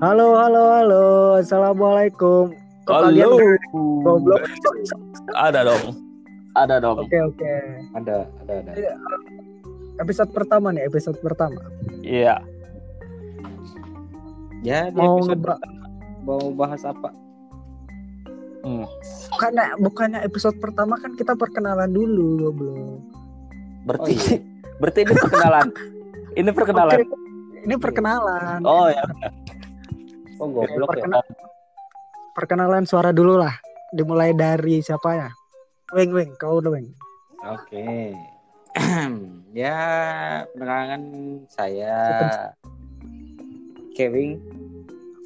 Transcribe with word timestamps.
Halo, 0.00 0.32
halo, 0.32 0.62
halo. 0.72 1.04
Assalamualaikum. 1.36 2.56
Kok 2.88 2.90
Halo. 2.90 3.04
kalian 3.06 3.30
goblok? 4.00 4.42
Ada 5.36 5.60
dong. 5.62 5.84
Ada 6.56 6.74
dong. 6.80 6.96
Oke, 7.04 7.18
oke. 7.20 7.52
Ada, 7.94 8.24
ada, 8.40 8.52
ada. 8.64 8.72
Episode 10.00 10.32
pertama 10.32 10.72
nih, 10.72 10.88
episode 10.88 11.20
pertama. 11.20 11.60
Iya. 12.00 12.40
Ya, 14.60 14.88
di 14.88 14.96
Mau 14.96 15.20
episode 15.20 15.36
ngeba- 15.36 15.62
mau 16.24 16.40
bahas 16.52 16.82
apa? 16.84 17.12
Hmm. 18.60 18.84
bukannya 19.32 19.64
bukannya 19.80 20.20
episode 20.20 20.52
pertama 20.60 21.00
kan 21.00 21.16
kita 21.16 21.32
perkenalan 21.32 21.88
dulu, 21.88 22.28
goblok. 22.42 23.00
Berarti 23.88 24.12
Oh, 24.12 24.16
iya. 24.16 24.36
berarti 24.76 24.98
ini 25.00 25.14
perkenalan. 25.16 25.66
ini 26.40 26.50
perkenalan. 26.52 26.96
Oke, 26.98 27.06
Ini 27.60 27.74
perkenalan. 27.76 28.60
Oh 28.64 28.88
ya. 28.88 29.04
Oh, 30.40 30.48
goblok 30.48 30.88
ya. 30.96 31.04
Perkena- 31.04 31.28
Perkenalan 32.32 32.84
suara 32.88 33.12
dulu 33.12 33.36
lah. 33.36 33.52
Dimulai 33.92 34.32
dari 34.32 34.80
siapa 34.80 35.12
ya? 35.12 35.28
Weng, 35.92 36.10
Weng, 36.10 36.30
kau 36.34 36.58
dulu, 36.58 36.78
Weng. 36.78 36.88
Oke. 37.42 38.14
ya, 39.52 39.76
penerangan 40.48 41.02
saya 41.46 41.96
Kevin. 43.92 44.38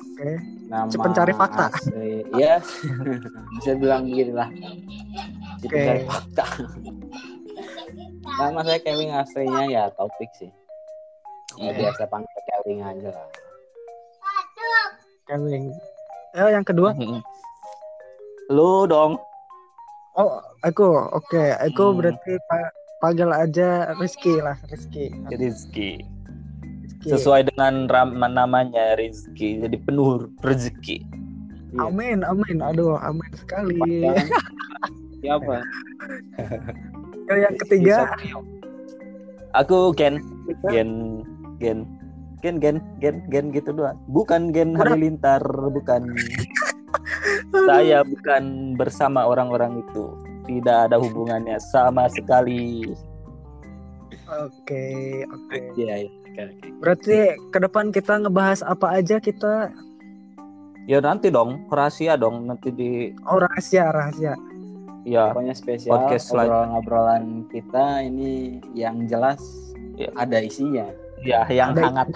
Oke. 0.00 0.30
Nama 0.64 0.88
Si 0.88 0.96
pencari 0.96 1.32
fakta. 1.32 1.68
asli- 1.70 2.24
Iya. 2.32 2.58
Bisa 3.60 3.76
bilang 3.76 4.08
gitu 4.08 4.32
lah. 4.32 4.48
Oke. 5.60 5.68
pencari 5.68 6.02
fakta. 6.02 6.44
Nama 8.24 8.60
saya 8.64 8.78
Kevin 8.80 9.12
aslinya 9.12 9.64
ya 9.68 9.82
Taufik 9.92 10.32
sih. 10.34 10.50
Ya 11.54 11.70
biasa 11.70 12.08
panggil 12.08 12.40
Kevin 12.48 12.82
aja 12.82 13.10
lah. 13.12 13.28
Weng. 15.30 15.72
Eh, 16.34 16.48
yang 16.52 16.66
kedua? 16.66 16.92
Hmm. 16.92 17.24
Lu 18.52 18.84
dong. 18.84 19.16
Oh, 20.14 20.36
aku. 20.60 20.84
Oke, 21.16 21.40
aku 21.56 21.84
Hmm. 21.90 21.96
berarti 21.96 22.32
pa- 22.44 22.72
panggil 23.00 23.30
aja 23.32 23.88
Rizky 23.96 24.36
lah, 24.38 24.60
Rizky. 24.68 25.08
Rizky. 25.32 25.90
Rizky. 26.84 27.08
Sesuai 27.08 27.48
dengan 27.48 27.88
ram- 27.88 28.20
namanya 28.20 29.00
Rizky. 29.00 29.64
Jadi 29.64 29.80
penuh 29.80 30.28
rezeki. 30.44 31.00
Iya. 31.74 31.88
Amin, 31.90 32.20
amin. 32.22 32.58
Aduh, 32.62 33.00
amin 33.00 33.32
sekali. 33.34 33.80
Siapa? 35.18 35.64
Yang 37.32 37.56
ketiga, 37.64 38.12
Aku 39.56 39.94
Gen. 39.96 40.20
Gen. 40.68 41.22
Gen. 41.58 41.88
Gen, 42.44 42.60
gen, 42.60 42.76
gen, 43.00 43.24
gen 43.26 43.48
gitu 43.50 43.72
doang. 43.72 43.96
Bukan 44.06 44.52
gen 44.52 44.76
Udah. 44.76 44.92
halilintar, 44.92 45.40
bukan. 45.40 46.12
Saya 47.66 48.04
bukan 48.04 48.76
bersama 48.76 49.24
orang-orang 49.24 49.80
itu. 49.80 50.12
Tidak 50.44 50.92
ada 50.92 51.00
hubungannya 51.00 51.56
sama 51.58 52.04
sekali. 52.06 52.92
oke, 54.26 54.84
oke. 55.24 55.56
Iya, 55.74 56.04
iya. 56.04 56.10
Oke, 56.28 56.42
oke. 56.50 56.68
Berarti 56.80 57.16
ke 57.48 57.58
depan 57.58 57.88
kita 57.88 58.18
ngebahas 58.18 58.60
apa 58.60 58.92
aja 58.92 59.16
kita? 59.16 59.72
Ya 60.84 61.00
nanti 61.00 61.32
dong, 61.32 61.64
rahasia 61.70 62.12
dong 62.14 62.44
nanti 62.44 62.68
di 62.68 62.90
Oh 63.24 63.40
rahasia, 63.40 63.88
rahasia. 63.88 64.36
ya 65.02 65.32
Pokoknya 65.32 65.54
spesial 65.54 65.96
Podcast 65.96 66.28
selan- 66.28 66.48
obrolan-obrolan 66.48 67.24
kita 67.48 68.02
ini 68.02 68.32
yang 68.72 69.04
jelas 69.04 69.40
Iya. 69.94 70.12
ada 70.14 70.38
isinya. 70.38 70.84
Ya 71.24 71.42
yang 71.48 71.72
Ada- 71.72 71.82
hangat 71.88 72.08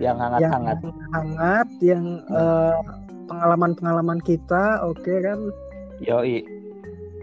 yang 0.00 0.16
hangat 0.16 0.40
Yang 0.40 0.52
hangat. 0.54 0.78
hangat, 1.12 1.68
yang 1.80 2.04
eh, 2.24 2.76
pengalaman-pengalaman 3.26 4.20
kita, 4.20 4.80
oke 4.82 5.12
kan? 5.20 5.38
Yoi. 6.00 6.40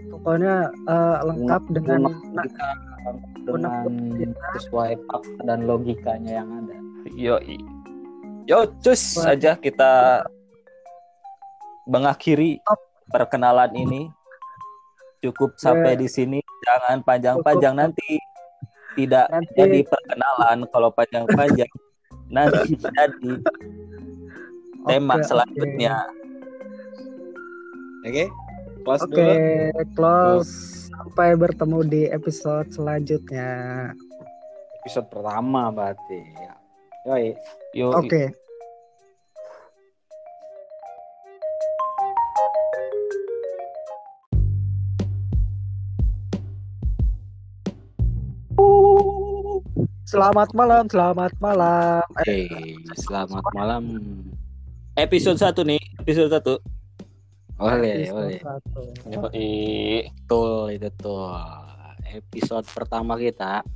Pokoknya 0.10 0.70
eh, 0.70 1.18
lengkap 1.24 1.64
dengan 1.74 2.02
nah, 2.32 2.46
kita 2.46 2.68
unek 3.48 3.74
dengan 3.88 3.98
kita. 4.14 4.46
sesuai 4.60 4.92
fakta 5.06 5.42
dan 5.42 5.66
logikanya 5.66 6.44
yang 6.44 6.50
ada. 6.54 6.76
Yoi. 7.10 7.58
Yo, 8.46 8.70
cus 8.80 9.18
Wah. 9.18 9.34
saja 9.34 9.58
kita 9.58 10.24
mengakhiri 11.86 12.62
perkenalan 13.08 13.74
ini. 13.74 14.02
Cukup 15.18 15.58
sampai 15.58 15.98
Ya. 15.98 16.00
di 16.00 16.08
sini. 16.08 16.40
Jangan 16.62 17.02
panjang-panjang 17.02 17.74
nanti 17.74 18.22
tidak 18.98 19.30
Nanti- 19.30 19.54
jadi 19.56 19.80
perkenalan 19.86 20.58
kalau 20.74 20.90
panjang-panjang 20.90 21.72
nanti 22.36 22.74
jadi 22.76 23.32
tema 24.84 25.16
Oke, 25.16 25.24
selanjutnya. 25.24 25.96
Oke? 28.04 28.26
Close 28.84 29.04
Oke, 29.04 29.12
dulu. 29.14 29.84
close. 29.94 30.54
Sampai 30.88 31.36
bertemu 31.36 31.80
di 31.86 32.02
episode 32.08 32.72
selanjutnya. 32.72 33.92
Episode 34.82 35.08
pertama 35.12 35.70
berarti. 35.70 36.20
Ya. 36.40 36.56
Yoi. 37.06 37.36
Oke. 37.92 38.32
Selamat 50.08 50.56
malam, 50.56 50.88
selamat 50.88 51.36
malam. 51.44 52.00
Eh, 52.24 52.48
Oke, 52.48 52.80
selamat 52.96 53.44
malam. 53.52 53.84
Episode 54.96 55.36
1 55.36 55.68
nih, 55.68 55.84
episode 56.00 56.32
1. 56.32 56.64
Oleh, 57.60 58.08
episode 58.08 58.16
oleh. 58.16 58.40
satu. 58.40 58.82
Yoi. 59.12 59.52
Betul 60.08 60.80
itu 60.80 60.90
tuh. 60.96 61.36
Episode 62.08 62.64
pertama 62.72 63.20
kita 63.20 63.68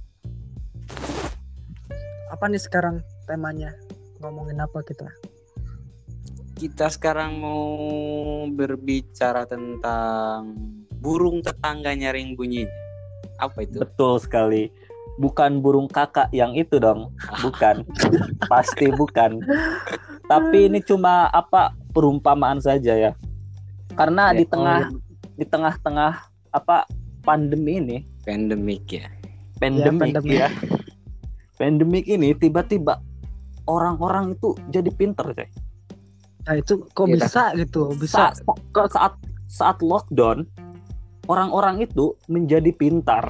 Apa 2.31 2.47
nih 2.47 2.63
sekarang 2.63 3.03
temanya? 3.27 3.75
Ngomongin 4.23 4.63
apa 4.63 4.79
kita? 4.87 5.11
kita 6.55 6.93
sekarang 6.93 7.41
mau 7.41 7.65
berbicara 8.53 9.49
tentang 9.49 10.53
burung 11.01 11.41
tetangga 11.43 11.91
nyaring 11.91 12.37
bunyinya. 12.37 12.69
Apa 13.41 13.65
itu? 13.65 13.81
Betul 13.81 14.21
sekali. 14.21 14.69
Bukan 15.21 15.61
burung 15.61 15.85
kakak 15.85 16.33
yang 16.33 16.57
itu 16.57 16.81
dong. 16.81 17.13
Bukan. 17.45 17.85
Pasti 18.49 18.89
bukan. 18.89 19.37
Tapi 20.25 20.65
ini 20.65 20.81
cuma 20.81 21.29
apa 21.29 21.77
perumpamaan 21.93 22.57
saja 22.57 22.97
ya. 22.97 23.11
Karena 23.93 24.33
Ya, 24.33 24.41
di 24.41 24.45
tengah 24.49 24.89
oh, 24.89 24.97
di 25.37 25.45
tengah-tengah 25.45 26.13
apa 26.51 26.89
pandemi 27.21 27.77
ini, 27.77 27.97
pandemik 28.25 28.89
ya. 28.89 29.05
pandemik 29.61 30.17
pandemi. 30.17 30.41
ya. 30.41 30.49
Pandemik 31.61 32.05
ini 32.09 32.33
tiba-tiba 32.33 32.97
orang-orang 33.69 34.33
itu 34.33 34.57
jadi 34.73 34.89
pinter 34.89 35.37
coy. 35.37 35.49
Nah 36.49 36.55
itu 36.57 36.81
kok 36.97 37.05
Iya, 37.05 37.13
bisa 37.21 37.43
gitu? 37.53 37.93
Bisa. 37.93 38.33
Saat, 38.33 38.41
kok 38.73 38.87
saat 38.89 39.13
saat 39.51 39.77
lockdown 39.83 40.47
orang-orang 41.29 41.85
itu 41.85 42.17
menjadi 42.25 42.73
pintar. 42.73 43.29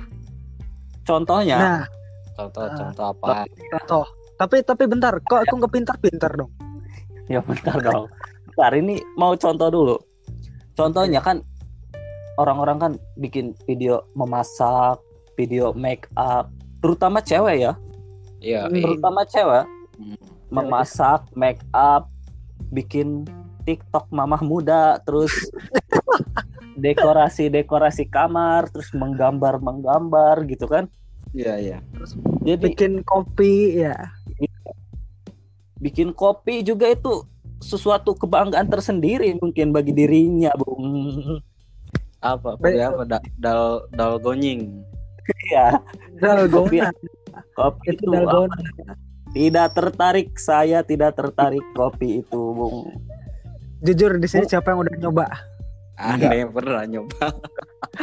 Contohnya 1.06 1.58
Nah, 1.58 1.84
Contoh 2.32 2.64
Ah. 2.66 2.74
contoh 2.74 3.06
apa? 3.12 3.46
contoh. 3.46 4.06
Tapi 4.40 4.66
tapi 4.66 4.84
bentar, 4.90 5.14
kok 5.22 5.46
aku 5.46 5.54
nggak 5.62 5.74
pintar-pintar 5.74 6.32
dong? 6.34 6.50
Ya 7.30 7.44
bentar 7.46 7.78
dong. 7.78 8.10
Bentar 8.50 8.72
ini 8.74 8.98
mau 9.14 9.38
contoh 9.38 9.70
dulu. 9.70 9.96
Contohnya 10.74 11.22
kan 11.22 11.46
orang-orang 12.42 12.78
kan 12.82 12.92
bikin 13.22 13.54
video 13.70 14.02
memasak, 14.18 14.98
video 15.38 15.76
make 15.78 16.10
up, 16.18 16.50
terutama 16.82 17.22
cewek 17.22 17.70
ya, 17.70 17.74
Iya, 18.42 18.66
terutama 18.72 19.22
cewek 19.30 19.66
hmm. 20.02 20.18
memasak, 20.50 21.22
make 21.38 21.62
up, 21.78 22.10
bikin 22.74 23.30
TikTok 23.70 24.10
mamah 24.10 24.42
muda, 24.42 24.98
terus 25.06 25.30
dekorasi-dekorasi 26.82 28.10
kamar, 28.10 28.66
terus 28.74 28.90
menggambar-menggambar 28.98 30.50
gitu 30.50 30.66
kan. 30.66 30.90
Iya, 31.32 31.54
iya. 31.62 31.78
Jadi 32.42 32.74
Bikin 32.74 33.06
kopi 33.06 33.86
ya. 33.86 33.96
bikin 35.82 36.14
kopi 36.14 36.62
juga 36.62 36.86
itu 36.94 37.26
sesuatu 37.58 38.14
kebanggaan 38.14 38.70
tersendiri 38.70 39.34
mungkin 39.42 39.74
bagi 39.74 39.94
dirinya, 39.94 40.54
Bung. 40.58 40.86
Apa? 42.22 42.58
Kopi 42.58 42.78
apa? 42.78 43.02
Da- 43.06 43.30
dal 43.38 43.90
dal 43.94 44.22
gonying. 44.22 44.86
Ya. 45.50 45.82
Dalgona. 46.22 46.94
Kopi 47.58 47.98
Itu 47.98 48.10
itu 48.10 48.10
apa? 48.14 48.46
Tidak 49.32 49.68
tertarik 49.74 50.36
saya 50.38 50.84
tidak 50.86 51.18
tertarik 51.18 51.64
kopi 51.74 52.22
itu, 52.22 52.42
Bung. 52.54 52.94
Jujur 53.82 54.22
di 54.22 54.28
sini 54.30 54.46
siapa 54.46 54.74
yang 54.76 54.86
udah 54.86 54.96
nyoba? 55.02 55.26
Aneh 56.02 56.50
pernah 56.50 56.84
nyoba. 56.84 57.30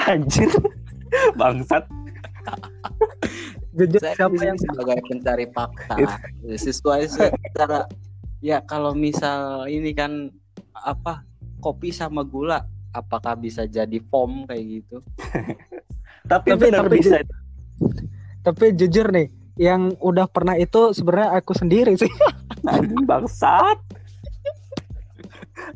Anjir. 0.06 0.48
Bangsat. 1.34 1.84
Jujur 3.74 4.00
Saya 4.00 4.14
siapa 4.16 4.40
yang 4.40 4.58
sebagai 4.58 4.98
pencari 5.04 5.46
fakta 5.50 5.96
sesuai 6.46 7.02
secara 7.06 7.84
Ya 8.38 8.62
kalau 8.62 8.94
misal 8.94 9.66
ini 9.66 9.90
kan 9.90 10.30
apa 10.72 11.26
kopi 11.58 11.90
sama 11.90 12.22
gula 12.22 12.62
apakah 12.90 13.34
bisa 13.34 13.66
jadi 13.66 13.98
foam 14.08 14.46
kayak 14.46 14.64
gitu? 14.80 14.96
Tapi, 16.24 16.54
Tapi- 16.54 16.62
benar 16.62 16.86
tapi 16.86 17.02
bisa. 17.02 17.18
ju- 17.18 17.36
Tapi 18.38 18.64
jujur 18.72 19.10
nih, 19.10 19.26
yang 19.58 19.92
udah 19.98 20.24
pernah 20.24 20.54
itu 20.54 20.94
sebenarnya 20.94 21.34
aku 21.36 21.52
sendiri 21.52 21.98
sih. 21.98 22.08
Bangsat. 23.04 23.76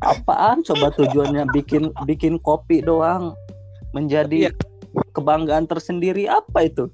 Apaan 0.03 0.61
coba 0.61 0.91
tujuannya 0.93 1.47
bikin 1.55 1.89
bikin 2.03 2.35
kopi 2.43 2.83
doang 2.83 3.33
menjadi 3.95 4.49
Iya. 4.49 4.51
kebanggaan 5.15 5.65
tersendiri 5.65 6.27
apa 6.27 6.67
itu? 6.67 6.91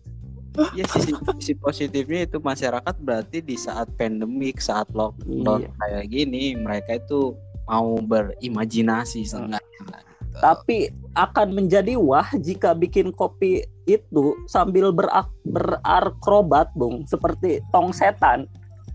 Ya 0.76 0.84
sisi, 0.92 1.16
sisi 1.40 1.54
positifnya 1.56 2.28
itu 2.28 2.38
masyarakat 2.42 2.96
berarti 3.00 3.40
di 3.40 3.56
saat 3.56 3.88
pandemik, 3.96 4.60
saat 4.60 4.90
lockdown 4.92 5.66
Iya. 5.66 5.70
kayak 5.78 6.06
gini 6.12 6.44
mereka 6.60 7.00
itu 7.00 7.38
mau 7.70 8.02
berimajinasi 8.02 9.24
seenggaknya 9.24 9.82
lah 9.94 10.02
gitu. 10.04 10.38
Tapi 10.42 10.78
akan 11.14 11.48
menjadi 11.54 11.94
wah 11.96 12.28
jika 12.42 12.74
bikin 12.74 13.14
kopi 13.14 13.62
itu 13.86 14.38
sambil 14.46 14.94
berak 14.94 15.30
berakrobat, 15.46 16.70
Bung, 16.78 17.06
seperti 17.10 17.62
tong 17.74 17.90
setan. 17.94 18.46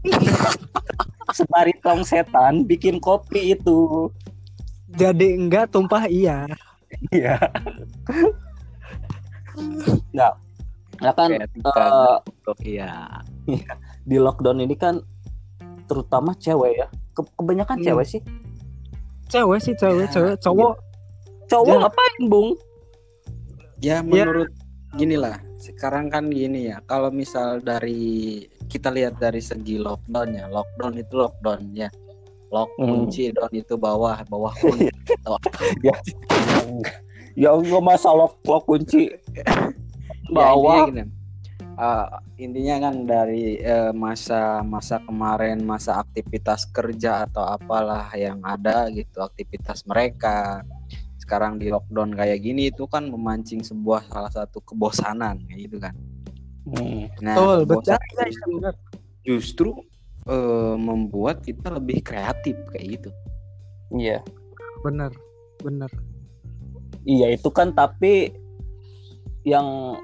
Sebari 1.36 1.72
tong 1.80 2.04
setan 2.04 2.64
bikin 2.64 3.00
kopi 3.00 3.56
itu. 3.56 4.08
Jadi 4.94 5.34
enggak 5.34 5.72
tumpah 5.72 6.06
iya. 6.06 6.46
Iya. 7.10 7.34
Nah, 10.14 10.30
nah 11.02 11.12
kan 11.14 11.30
kan. 11.34 12.22
iya. 12.62 13.08
di 14.04 14.16
lockdown 14.20 14.62
ini 14.62 14.76
kan 14.78 15.02
terutama 15.90 16.36
cewek 16.38 16.78
ya. 16.78 16.86
Ke- 17.14 17.34
kebanyakan 17.34 17.78
Hmm. 17.80 17.86
cewek 17.86 18.06
sih. 18.06 18.20
Cewek 19.26 19.58
sih 19.58 19.74
cewek, 19.74 20.06
Ya, 20.06 20.12
cewek, 20.12 20.34
cowok. 20.38 20.74
Cowok 21.50 21.74
Ya. 21.74 21.80
ngapain, 21.82 22.22
Bung? 22.28 22.48
Ya 23.80 23.96
menurut 24.00 24.48
gini 24.94 25.18
lah, 25.18 25.40
sekarang 25.58 26.10
kan 26.10 26.28
gini 26.28 26.70
ya, 26.72 26.82
kalau 26.84 27.08
misal 27.08 27.60
dari 27.60 28.44
kita 28.66 28.90
lihat 28.90 29.18
dari 29.18 29.40
segi 29.40 29.78
lockdown 29.78 30.34
ya, 30.34 30.46
lockdown 30.50 30.94
itu 30.98 31.14
lockdown 31.18 31.62
ya. 31.74 31.88
Lock 32.52 32.70
Hmm. 32.78 32.86
kunci 32.86 33.34
down 33.34 33.50
itu 33.50 33.74
bawah, 33.74 34.22
bawah 34.30 34.54
kunci. 34.62 34.86
Apa. 35.26 35.38
Ya 37.34 37.50
Allah 37.50 37.80
masa 37.82 38.14
lock, 38.14 38.38
lock 38.46 38.62
kunci 38.66 39.10
Ya, 40.30 40.54
bawah. 40.54 40.86
intinya 40.86 41.02
gini. 41.02 41.04
Uh, 41.74 42.06
intinya 42.38 42.76
kan 42.86 42.94
dari 43.02 43.58
eh, 43.58 43.90
masa 43.90 44.62
masa 44.62 45.02
kemarin 45.02 45.58
masa 45.66 45.98
aktivitas 46.06 46.70
kerja 46.70 47.26
atau 47.26 47.42
apalah 47.42 48.06
yang 48.14 48.38
ada 48.46 48.86
gitu 48.94 49.18
aktivitas 49.18 49.82
mereka 49.82 50.62
sekarang 51.24 51.56
di 51.56 51.68
lockdown 51.68 52.12
kayak 52.12 52.38
gini 52.38 52.68
itu 52.68 52.84
kan 52.84 53.08
memancing 53.08 53.60
sebuah 53.60 54.04
salah 54.06 54.28
satu 54.28 54.60
kebosanan 54.60 55.40
kayak 55.48 55.60
gitu 55.66 55.78
kan 55.80 55.94
Hmm. 56.64 57.12
nah 57.20 57.36
Betul, 57.36 57.58
betul. 57.68 58.72
justru 59.20 59.72
eh, 60.24 60.76
membuat 60.76 61.40
kita 61.40 61.68
lebih 61.70 62.00
kreatif 62.00 62.56
kayak 62.70 63.00
gitu 63.00 63.10
Iya. 63.92 64.24
Benar. 64.80 65.12
Benar. 65.60 65.92
Iya 67.04 67.30
itu 67.30 67.48
kan 67.48 67.70
tapi 67.70 68.32
yang 69.44 69.96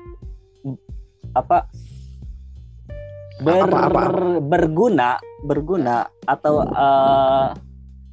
apa 1.32 1.64
ber 3.40 3.64
Apa, 3.64 3.78
apa, 3.88 4.02
berguna 4.38 5.16
berguna 5.40 6.04
atau 6.22 6.60
eh, 6.62 7.48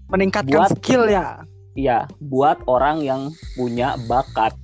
Meningkatkan 0.07 0.55
Buat- 0.55 0.71
skill 0.79 1.03
ya. 1.11 1.43
Ya 1.77 2.09
buat 2.17 2.57
orang 2.65 3.05
yang 3.05 3.21
punya 3.53 3.93
bakat. 4.09 4.57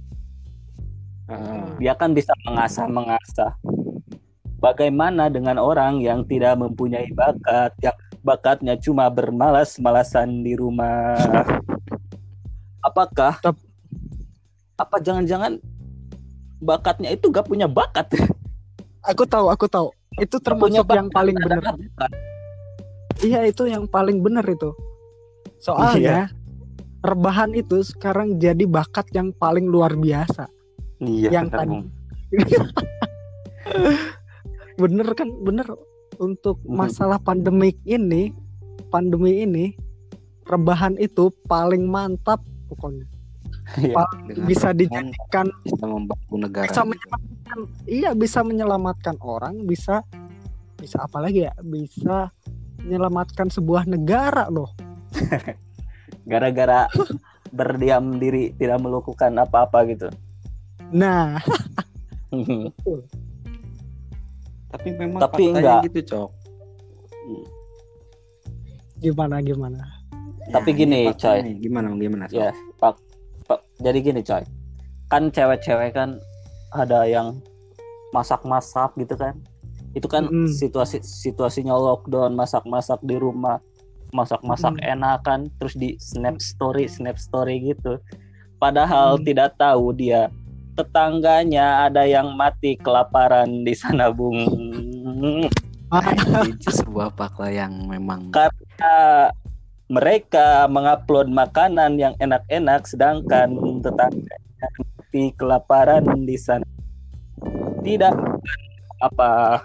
Dia 1.77 1.93
kan 1.93 2.17
bisa 2.17 2.33
mengasah 2.41 2.89
mengasah. 2.89 3.53
Bagaimana 4.57 5.29
dengan 5.29 5.61
orang 5.61 6.01
yang 6.01 6.25
tidak 6.25 6.57
mempunyai 6.57 7.07
bakat 7.13 7.71
yang 7.85 7.95
bakatnya 8.25 8.73
cuma 8.81 9.07
bermalas-malasan 9.13 10.41
di 10.41 10.57
rumah? 10.57 11.13
Apakah 12.81 13.37
Tep- 13.39 13.69
apa 14.73 14.97
jangan-jangan 14.99 15.61
bakatnya 16.63 17.13
itu 17.13 17.29
gak 17.29 17.45
punya 17.45 17.69
bakat? 17.69 18.09
Aku 19.03 19.27
tahu, 19.27 19.51
aku 19.51 19.67
tahu. 19.67 19.91
Itu 20.15 20.39
termasuk 20.39 20.87
yang 20.89 21.11
paling 21.11 21.35
benar. 21.35 21.75
Iya, 23.19 23.47
itu 23.47 23.67
yang 23.67 23.83
paling 23.83 24.23
benar 24.23 24.47
itu. 24.47 24.71
Soalnya 25.59 26.31
rebahan 27.03 27.51
itu 27.51 27.83
sekarang 27.83 28.39
jadi 28.39 28.63
bakat 28.63 29.11
yang 29.11 29.35
paling 29.35 29.67
luar 29.67 29.93
biasa. 29.93 30.47
iya 31.03 31.29
Yang 31.29 31.47
tadi-. 31.51 31.85
Bener 34.81 35.07
kan? 35.13 35.29
Bener 35.43 35.67
untuk 36.17 36.63
masalah 36.63 37.19
pandemik 37.19 37.75
ini, 37.83 38.31
pandemi 38.87 39.43
ini 39.43 39.75
rebahan 40.47 40.95
itu 40.97 41.29
paling 41.45 41.85
mantap 41.85 42.41
pokoknya. 42.71 43.05
Iya. 43.79 44.03
Bisa 44.43 44.75
dijadikan 44.75 45.47
bisa 45.63 45.87
membantu 45.87 46.35
negara 46.35 46.67
bisa 46.67 46.83
menyelamatkan 46.83 47.57
iya 47.87 48.11
bisa 48.11 48.39
menyelamatkan 48.43 49.15
orang 49.23 49.63
bisa 49.63 50.03
bisa 50.75 50.99
apa 50.99 51.23
lagi 51.23 51.47
ya 51.47 51.55
bisa 51.63 52.27
menyelamatkan 52.83 53.47
sebuah 53.47 53.87
negara 53.87 54.51
loh 54.51 54.75
gara-gara 56.23 56.87
berdiam 57.49 58.17
diri 58.17 58.51
tidak 58.53 58.79
melakukan 58.79 59.31
apa-apa 59.35 59.79
gitu 59.87 60.07
nah 60.89 61.37
tapi 64.69 64.89
memang 64.91 65.21
Tapi 65.21 65.43
faktanya 65.47 65.59
enggak. 65.77 65.81
gitu 65.87 65.99
cok 66.09 66.29
gimana 68.99 69.39
gimana 69.39 69.81
Tapi 70.43 70.69
Ya, 70.71 70.75
gini, 70.75 70.97
ini 70.99 71.07
faktanya 71.07 71.23
coy. 71.33 71.39
nih. 71.41 71.55
gimana 71.61 71.87
gimana 71.93 72.25
Cok? 72.25 72.35
ya 72.35 72.49
pak 72.77 72.95
pak 73.45 73.59
jadi 73.79 73.99
gini 74.01 74.21
coy 74.21 74.43
kan 75.07 75.23
cewek-cewek 75.29 75.91
kan 75.93 76.09
ada 76.71 77.05
yang 77.05 77.37
masak-masak 78.11 78.91
gitu 78.97 79.13
kan 79.13 79.37
itu 79.93 80.05
kan 80.05 80.25
Mm-mm. 80.25 80.49
situasi 80.49 80.99
situasinya 80.99 81.71
lockdown 81.71 82.33
masak-masak 82.33 82.97
di 83.03 83.15
rumah 83.15 83.61
masak-masak 84.13 84.77
Mm. 84.79 84.93
enak 84.97 85.17
kan 85.25 85.49
terus 85.59 85.73
di 85.73 85.97
snap 85.97 86.37
story 86.39 86.85
snap 86.85 87.17
story 87.17 87.73
gitu. 87.73 87.97
Padahal 88.61 89.19
Mm. 89.19 89.23
tidak 89.25 89.49
tahu 89.59 89.91
dia 89.91 90.29
tetangganya 90.73 91.85
ada 91.85 92.05
yang 92.05 92.33
mati 92.33 92.77
kelaparan 92.77 93.65
di 93.65 93.73
sana 93.77 94.09
bung. 94.09 94.37
Itu 96.49 96.69
sebuah 96.73 97.13
fakta 97.13 97.53
yang 97.53 97.85
memang 97.85 98.33
karena 98.33 99.29
mereka 99.91 100.65
mengupload 100.65 101.29
makanan 101.29 102.01
yang 102.01 102.17
enak-enak 102.17 102.89
sedangkan 102.89 103.53
tetangganya 103.85 104.67
mati 104.81 105.29
kelaparan 105.37 106.05
di 106.25 106.33
sana. 106.39 106.65
Tidak 107.85 108.15
apa 109.03 109.61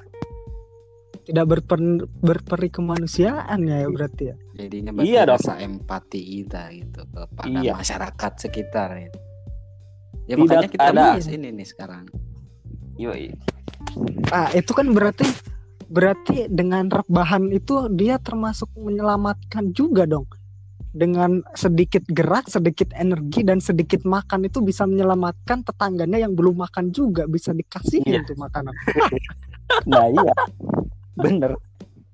tidak 1.28 1.44
berper, 1.47 1.78
berperi 2.18 2.68
kemanusiaan 2.68 3.61
ya 3.62 3.85
berarti 3.87 4.32
ya 4.32 4.37
jadinya 4.56 4.90
berarti 4.90 5.08
Iya 5.08 5.23
dong. 5.23 5.32
rasa 5.37 5.52
empati 5.61 6.20
kita 6.25 6.62
gitu 6.73 7.00
kepada 7.06 7.61
Iya. 7.61 7.73
masyarakat 7.75 8.32
sekitar 8.38 8.88
gitu. 8.99 9.18
Ya 10.25 10.35
Tidak 10.35 10.40
makanya 10.42 10.68
kita 10.68 10.85
ada. 10.87 11.02
bahas 11.12 11.26
ini 11.26 11.49
nih 11.50 11.66
sekarang. 11.66 12.04
yoi 12.97 13.30
ah 14.28 14.50
itu 14.50 14.73
kan 14.73 14.90
berarti 14.90 15.23
berarti 15.87 16.50
dengan 16.50 16.90
rebahan 16.90 17.49
itu 17.49 17.87
dia 17.88 18.18
termasuk 18.18 18.66
menyelamatkan 18.75 19.70
juga 19.70 20.02
dong 20.02 20.26
dengan 20.90 21.40
sedikit 21.54 22.02
gerak 22.08 22.44
sedikit 22.44 22.90
energi 22.92 23.40
dan 23.40 23.61
sedikit 23.61 24.02
makan 24.02 24.44
itu 24.44 24.58
bisa 24.58 24.82
menyelamatkan 24.82 25.62
tetangganya 25.62 26.18
yang 26.18 26.35
belum 26.35 26.58
makan 26.58 26.90
juga 26.90 27.25
bisa 27.25 27.52
dikasih 27.52 28.02
Iya. 28.02 28.25
tuh 28.25 28.35
makanan 28.35 28.75
nah 29.87 30.04
iya 30.04 30.32
bener. 31.18 31.52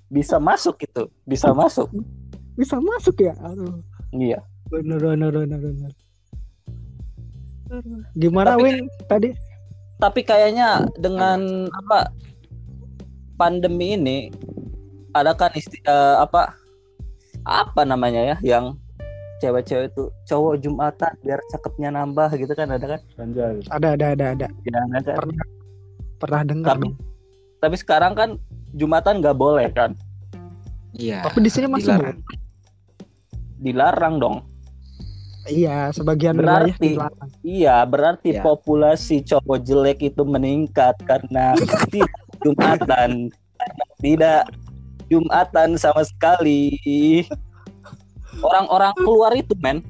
Bisa 0.08 0.36
masuk 0.38 0.80
itu. 0.80 1.04
Bisa 1.24 1.52
masuk. 1.52 1.90
Bisa 2.54 2.78
masuk 2.78 3.16
ya? 3.20 3.34
Aduh. 3.42 3.82
Iya. 4.14 4.40
Bener 4.70 4.98
bener 4.98 5.30
bener 5.30 5.60
bener. 5.60 5.92
Gimana 8.14 8.54
Tapi- 8.54 8.62
Wing 8.62 8.86
tadi? 9.10 9.30
Tapi 9.98 10.20
kayaknya 10.22 10.84
dengan 10.98 11.70
apa 11.70 12.10
pandemi 13.38 13.94
ini 13.94 14.18
ada 15.14 15.34
kan 15.34 15.50
isti 15.54 15.78
eh, 15.86 16.16
apa 16.18 16.54
apa 17.46 17.82
namanya 17.86 18.34
ya 18.34 18.36
yang 18.42 18.74
cewek-cewek 19.42 19.90
itu 19.92 20.08
cowok 20.26 20.62
jumatan 20.62 21.12
biar 21.22 21.38
cakepnya 21.50 21.94
nambah 21.94 22.30
gitu 22.38 22.52
kan 22.54 22.74
ada 22.74 22.98
kan? 22.98 23.00
Ada 23.70 23.88
ada 23.98 24.06
ada 24.14 24.24
ada. 24.34 24.46
Ya, 24.66 24.80
ada. 24.94 25.12
pernah 25.14 25.44
pernah 26.18 26.40
dengar 26.46 26.74
Tapi- 26.78 26.82
dong 26.90 26.94
tapi 27.64 27.80
sekarang 27.80 28.12
kan 28.12 28.36
jumatan 28.74 29.22
nggak 29.22 29.34
boleh 29.34 29.70
kan 29.70 29.94
Iya. 30.94 31.26
Tapi 31.26 31.42
di 31.42 31.50
sini 31.50 31.66
masih 31.66 31.90
dilarang. 31.90 32.22
boleh. 32.22 32.38
Dilarang 33.58 34.14
dong. 34.18 34.36
Iya, 35.44 35.90
sebagian 35.90 36.38
wilayah 36.38 36.70
Berarti- 36.70 36.94
dilarang. 36.94 37.30
Iya, 37.42 37.76
berarti 37.82 38.30
Iya. 38.30 38.40
populasi 38.40 39.16
cowok 39.20 39.58
jelek 39.60 39.98
itu 40.04 40.22
meningkat 40.22 40.94
karena 41.02 41.52
tidak 41.90 42.14
jumatan, 42.40 43.10
tidak 43.98 44.46
jumatan 45.06 45.74
sama 45.74 46.06
sekali. 46.06 46.78
Orang-orang 48.38 48.94
keluar 48.96 49.34
itu, 49.34 49.50
men, 49.58 49.82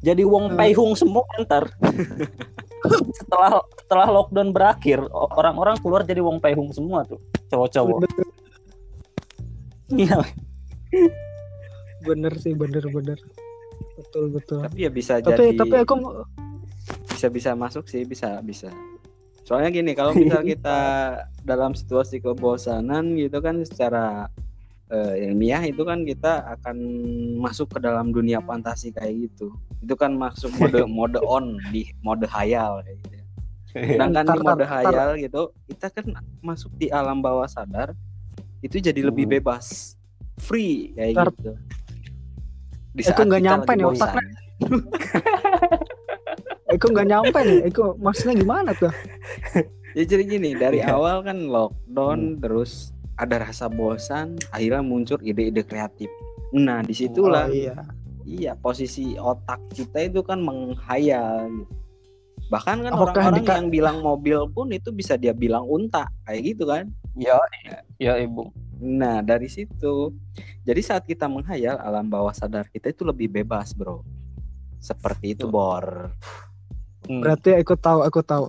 jadi 0.00 0.24
wong 0.24 0.50
Hmm. 0.50 0.56
paihung 0.56 0.96
semua 0.96 1.28
ntar. 1.38 1.68
setelah 3.20 3.62
setelah 3.78 4.08
lockdown 4.10 4.50
berakhir, 4.50 4.98
orang-orang 5.12 5.78
keluar 5.78 6.02
jadi 6.02 6.20
wong 6.22 6.42
paihung 6.42 6.70
semua 6.74 7.06
tuh, 7.06 7.20
cowok-cowok. 7.52 8.06
Iya, 9.92 10.24
bener 12.02 12.32
sih, 12.40 12.56
bener 12.56 12.84
bener. 12.88 13.18
Betul 13.98 14.32
betul. 14.32 14.60
Tapi 14.64 14.78
ya 14.88 14.90
bisa 14.90 15.20
Tapi 15.20 15.30
jadi 15.30 15.44
tapi 15.58 15.74
aku 15.84 15.94
bisa 17.12 17.26
bisa 17.28 17.50
masuk 17.54 17.86
sih, 17.86 18.02
bisa 18.02 18.40
bisa. 18.42 18.72
Soalnya 19.42 19.70
gini, 19.74 19.92
kalau 19.92 20.14
misal 20.14 20.42
kita 20.54 20.78
dalam 21.42 21.74
situasi 21.74 22.22
kebosanan 22.22 23.18
gitu 23.18 23.42
kan 23.42 23.60
secara 23.66 24.30
eh, 24.92 25.24
ilmiah 25.26 25.64
itu 25.64 25.82
kan 25.82 26.04
kita 26.04 26.44
akan 26.52 26.76
masuk 27.40 27.72
ke 27.72 27.78
dalam 27.80 28.12
dunia 28.12 28.38
fantasi 28.38 28.92
kayak 28.92 29.26
gitu. 29.26 29.48
Itu 29.80 29.96
kan 29.96 30.12
masuk 30.14 30.52
mode 30.54 30.84
mode 30.96 31.18
on 31.24 31.56
di 31.72 31.88
mode 32.00 32.28
hayal 32.28 32.84
kayak 32.84 33.00
gitu. 33.00 33.16
Sedangkan 33.72 34.24
Ntar, 34.28 34.36
di 34.36 34.40
mode 34.44 34.66
hayal 34.68 35.10
gitu, 35.16 35.42
kita 35.66 35.88
kan 35.88 36.04
masuk 36.44 36.68
di 36.76 36.92
alam 36.92 37.24
bawah 37.24 37.48
sadar 37.48 37.96
itu 38.60 38.76
jadi 38.78 39.00
lebih 39.02 39.24
Hmm. 39.26 39.34
bebas, 39.40 39.96
free 40.38 40.92
kayak 40.92 41.12
Ntar. 41.16 41.28
gitu. 41.34 41.52
Di 42.92 43.02
saat 43.02 43.24
nggak 43.24 43.40
nyampe 43.42 43.72
nih 43.72 43.86
otaknya? 43.88 44.28
Eko 46.68 46.86
nggak 46.88 47.08
nyampe 47.08 47.38
nih. 47.40 47.58
Eko 47.68 47.96
maksudnya 47.96 48.34
gimana 48.36 48.70
tuh? 48.72 48.92
Ya 49.92 50.04
jadi 50.04 50.24
gini, 50.24 50.52
dari 50.52 50.80
Iya. 50.80 50.96
awal 50.96 51.20
kan 51.20 51.48
lockdown 51.48 52.40
terus 52.40 52.92
ada 53.22 53.46
rasa 53.46 53.70
bosan, 53.70 54.34
akhirnya 54.50 54.82
muncul 54.82 55.18
ide-ide 55.22 55.62
kreatif. 55.62 56.10
Nah, 56.52 56.82
di 56.82 56.92
situlah 56.92 57.46
Oh, 57.48 57.54
iya. 57.54 57.78
iya 58.26 58.52
posisi 58.58 59.14
otak 59.14 59.62
kita 59.72 60.10
itu 60.10 60.20
kan 60.26 60.42
menghayal 60.42 61.48
gitu. 61.48 61.74
Bahkan 62.52 62.84
kan 62.84 62.92
orang-orang 62.92 63.40
dika- 63.40 63.56
yang 63.56 63.68
bilang 63.72 63.96
mobil 64.04 64.44
pun 64.52 64.68
itu 64.74 64.92
bisa 64.92 65.16
dia 65.16 65.32
bilang 65.32 65.64
unta, 65.64 66.04
kayak 66.28 66.40
gitu 66.52 66.68
kan. 66.68 66.90
ya, 67.16 67.36
ya 67.96 68.12
ibu. 68.20 68.52
Nah, 68.82 69.22
dari 69.24 69.46
situ. 69.46 70.10
Jadi 70.66 70.80
saat 70.82 71.06
kita 71.06 71.30
menghayal 71.30 71.78
alam 71.80 72.10
bawah 72.10 72.34
sadar 72.34 72.66
kita 72.68 72.90
itu 72.90 73.06
lebih 73.06 73.30
bebas, 73.30 73.72
Bro. 73.72 74.04
Seperti 74.82 75.38
itu, 75.38 75.46
Bor. 75.46 76.12
Hmm. 77.06 77.20
Berarti 77.22 77.56
aku 77.56 77.78
tahu, 77.78 78.00
aku 78.04 78.20
tahu. 78.20 78.46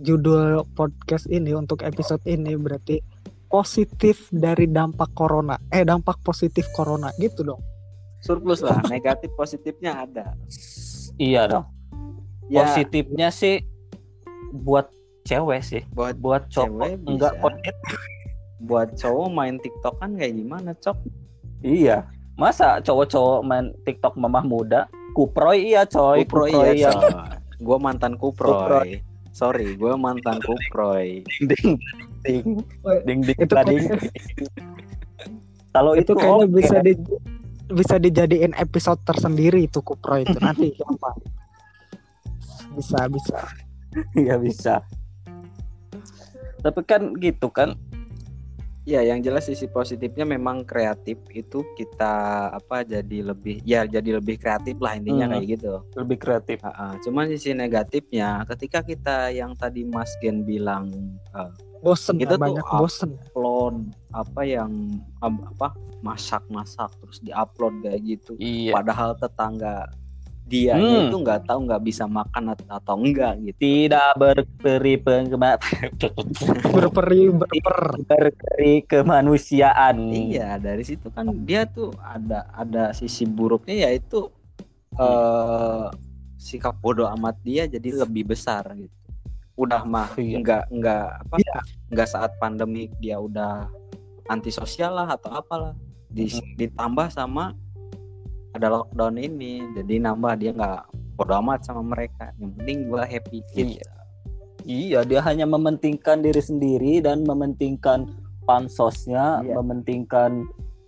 Judul 0.00 0.64
podcast 0.74 1.28
ini 1.28 1.52
untuk 1.52 1.84
episode 1.84 2.24
ini 2.24 2.56
berarti 2.56 3.04
positif 3.50 4.30
dari 4.30 4.70
dampak 4.70 5.10
corona. 5.12 5.58
Eh, 5.74 5.82
dampak 5.82 6.22
positif 6.22 6.64
corona 6.72 7.10
gitu 7.18 7.42
dong. 7.42 7.60
Surplus 8.22 8.62
lah, 8.62 8.78
negatif 8.94 9.28
positifnya 9.34 10.06
ada. 10.06 10.32
Iya 11.18 11.50
dong. 11.50 11.66
Ya, 12.46 12.64
Positifnya 12.64 13.28
sih 13.34 13.66
buat 14.54 14.88
cewek 15.26 15.60
sih, 15.62 15.82
buat 15.92 16.18
buat 16.18 16.48
cowok 16.50 16.66
Cewek 16.66 16.92
enggak 17.06 17.34
positif. 17.38 17.74
buat 18.60 18.88
cowok 18.98 19.28
main 19.30 19.56
TikTok 19.62 19.94
kan 20.02 20.10
kayak 20.18 20.34
gimana, 20.34 20.70
Cok? 20.78 20.98
Iya. 21.62 22.08
Masa 22.34 22.80
cowok-cowok 22.80 23.40
main 23.46 23.70
TikTok 23.84 24.18
mamah 24.18 24.42
muda? 24.42 24.90
Kuproy 25.14 25.74
iya 25.74 25.86
coy, 25.86 26.22
Kupro 26.24 26.46
kuproy 26.50 26.78
iya, 26.78 26.90
Cok. 26.90 27.02
Gue 27.60 27.78
mantan 27.78 28.14
kuproy. 28.18 28.50
Kuproy. 28.50 28.90
Sorry, 29.30 29.78
gue 29.78 29.92
mantan 29.94 30.42
kuproy. 30.42 31.22
ding 31.46 31.78
ding 31.78 32.09
Woi, 32.22 32.96
ding 33.04 33.20
ding 33.22 33.38
itu 33.38 33.54
ding. 33.64 33.84
Kalau 35.70 35.94
itu 35.94 36.02
itu 36.02 36.12
kayaknya 36.14 36.46
oke. 36.46 36.56
bisa 36.56 36.76
di 36.80 36.92
bisa 37.70 37.94
dijadiin 37.96 38.52
episode 38.54 38.98
tersendiri 39.02 39.62
itu 39.64 39.78
Kupro 39.78 40.18
itu 40.18 40.34
nanti 40.42 40.74
apa 40.90 41.10
bisa 42.74 43.06
bisa 43.06 43.38
Iya 44.14 44.38
bisa. 44.38 44.86
Tapi 46.60 46.80
kan 46.86 47.10
gitu 47.18 47.50
kan. 47.50 47.74
Ya, 48.82 49.04
yang 49.04 49.20
jelas 49.20 49.46
sisi 49.46 49.66
positifnya 49.66 50.24
memang 50.24 50.62
kreatif 50.62 51.18
itu 51.30 51.62
kita 51.74 52.12
apa 52.50 52.82
jadi 52.82 53.22
lebih 53.22 53.60
ya 53.62 53.84
jadi 53.84 54.18
lebih 54.18 54.40
kreatif 54.40 54.78
lah 54.78 54.94
intinya 54.94 55.26
Hmm. 55.26 55.32
kayak 55.36 55.46
gitu. 55.52 55.72
lebih 55.94 56.16
kreatif. 56.18 56.58
Ha-ha. 56.62 56.96
Cuman 57.02 57.28
sisi 57.28 57.50
negatifnya 57.52 58.42
ketika 58.46 58.80
kita 58.80 59.30
yang 59.30 59.54
tadi 59.54 59.82
Mas 59.84 60.10
Gen 60.18 60.42
bilang 60.42 60.90
eh, 61.30 61.50
bosen 61.80 62.14
Itu 62.16 62.24
ya, 62.24 62.30
tuh 62.36 62.40
banyak 62.40 62.66
bosen 62.76 63.10
upload 63.16 63.76
apa 64.12 64.40
yang 64.44 64.72
apa 65.20 65.72
masak-masak 66.00 66.90
terus 67.00 67.18
diupload 67.20 67.84
kayak 67.84 68.00
gitu. 68.04 68.32
Iya. 68.40 68.72
Padahal 68.76 69.16
tetangga 69.16 69.88
dia 70.50 70.74
Hmm. 70.74 71.06
itu 71.06 71.16
nggak 71.22 71.46
tahu 71.46 71.58
nggak 71.68 71.82
bisa 71.86 72.10
makan 72.10 72.56
at- 72.56 72.66
atau 72.66 72.98
enggak 72.98 73.38
gitu. 73.38 73.58
Tidak 73.60 74.10
berperi 74.18 74.94
penggemar 74.98 75.60
berperi 76.74 77.30
berper 77.30 77.80
berperi 78.02 78.82
kemanusiaan. 78.82 80.10
Iya, 80.10 80.58
dari 80.58 80.82
situ 80.82 81.06
kan 81.14 81.30
dia 81.46 81.70
tuh 81.70 81.94
ada 82.02 82.50
ada 82.50 82.90
sisi 82.90 83.22
buruknya 83.28 83.86
yaitu 83.86 84.26
eh 84.98 85.86
sikap 86.40 86.80
bodoh 86.82 87.06
amat 87.14 87.36
dia 87.46 87.68
jadi 87.68 88.02
lebih 88.02 88.32
besar 88.34 88.64
gitu. 88.74 88.99
Udah 89.60 89.84
mah 89.84 90.08
Iya. 90.16 90.40
nggak 90.40 90.64
nggak 90.72 91.04
apa 91.20 91.34
Iya. 91.36 91.58
nggak 91.92 92.08
saat 92.08 92.32
pandemi 92.40 92.88
dia 92.96 93.20
udah 93.20 93.68
antisosial 94.26 94.94
lah 94.94 95.08
atau 95.10 95.28
apalah. 95.30 95.76
Di- 96.08 96.32
Mm. 96.32 96.56
Ditambah 96.56 97.06
sama 97.10 97.52
ada 98.50 98.66
lockdown 98.68 99.14
ini, 99.14 99.62
jadi 99.76 100.00
nambah 100.00 100.32
dia 100.34 100.50
nggak 100.50 100.80
bodoh 101.14 101.38
amat 101.38 101.62
sama 101.62 101.84
mereka. 101.84 102.32
Yang 102.34 102.50
penting 102.56 102.78
gua 102.88 103.04
happy 103.04 103.38
gitu. 103.52 103.76
Iya. 103.76 103.90
Iya, 104.60 104.98
dia 105.04 105.20
hanya 105.20 105.44
mementingkan 105.44 106.20
diri 106.20 106.40
sendiri 106.40 107.00
dan 107.00 107.22
mementingkan 107.22 108.08
pansosnya, 108.44 109.40
Iya. 109.40 109.54
mementingkan 109.56 110.44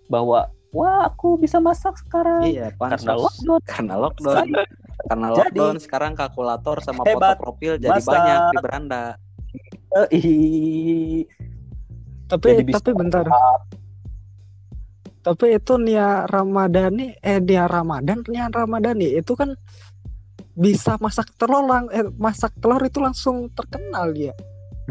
bahwa 0.07 0.45
wah 0.69 1.05
aku 1.05 1.37
bisa 1.37 1.57
masak 1.57 1.95
sekarang 1.99 2.43
Iya, 2.43 2.73
karena 2.73 2.97
pansos. 2.97 3.21
lockdown. 3.39 3.61
karena 3.63 3.93
lockdown 3.95 4.47
karena 5.03 5.27
Jadi, 5.29 5.57
lockdown 5.59 5.75
sekarang 5.77 6.11
kalkulator 6.13 6.77
sama 6.79 7.03
hebat, 7.03 7.35
foto 7.35 7.43
profil 7.43 7.75
jadi 7.75 7.91
masak. 7.93 8.09
banyak 8.09 8.39
di 8.39 8.57
beranda. 8.57 9.03
Ih, 10.09 11.21
tapi 12.25 12.45
Jadi 12.49 12.63
bisa- 12.65 12.77
tapi 12.79 12.91
bentar. 12.93 13.25
tapi 15.21 15.55
itu 15.55 15.73
Nia 15.77 16.25
Ramadhani 16.25 17.15
eh 17.17 17.39
Nia 17.39 17.63
Ramadan 17.63 18.19
Nia 18.25 18.47
Ramadhani 18.47 19.13
itu 19.13 19.33
kan 19.33 19.55
bisa 20.53 20.99
masak 20.99 21.31
telur 21.35 21.63
lang 21.63 21.87
eh, 21.89 22.03
masak 22.13 22.51
telur 22.59 22.81
itu 22.81 22.99
langsung 22.99 23.47
terkenal 23.51 24.11
dia. 24.11 24.35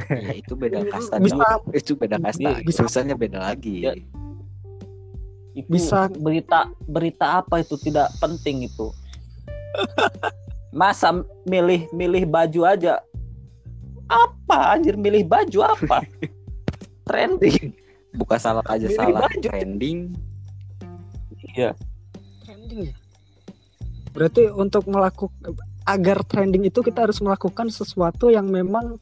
Ya 0.09 0.33
itu 0.33 0.57
beda 0.57 0.88
kasta 0.88 1.21
bisa 1.21 1.45
itu 1.71 1.92
beda 1.92 2.16
kasta. 2.16 2.49
Iya, 2.49 2.64
bisa. 2.64 2.81
urusannya 2.81 3.12
beda 3.12 3.38
lagi. 3.42 3.76
Ya. 3.85 3.92
itu 5.52 5.69
Bisa- 5.69 6.09
berita 6.09 6.64
berita 6.83 7.45
apa 7.45 7.61
itu 7.61 7.76
tidak 7.76 8.09
penting 8.16 8.64
itu. 8.64 8.88
Masa 10.73 11.12
milih 11.45 11.85
milih 11.91 12.25
baju 12.25 12.61
aja 12.67 13.00
apa 14.07 14.73
anjir 14.73 14.95
milih 14.95 15.23
baju 15.23 15.59
apa? 15.67 16.05
Trending. 17.09 17.73
buka 18.12 18.37
salak 18.37 18.69
aja 18.69 18.85
Milih 18.85 18.99
salah 18.99 19.21
baju. 19.25 19.41
trending 19.43 19.99
Iya. 21.50 21.73
trending 22.43 22.88
ya 22.88 22.95
berarti 24.12 24.49
untuk 24.49 24.85
melakukan 24.85 25.57
agar 25.83 26.21
trending 26.23 26.62
itu 26.62 26.79
kita 26.79 27.02
harus 27.02 27.17
melakukan 27.19 27.67
sesuatu 27.67 28.29
yang 28.29 28.45
memang 28.47 29.00